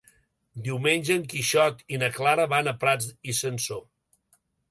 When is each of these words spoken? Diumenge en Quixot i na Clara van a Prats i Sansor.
Diumenge 0.67 1.17
en 1.19 1.25
Quixot 1.33 1.83
i 1.97 2.01
na 2.03 2.09
Clara 2.17 2.47
van 2.55 2.71
a 2.71 2.75
Prats 2.85 3.13
i 3.35 3.39
Sansor. 3.43 3.87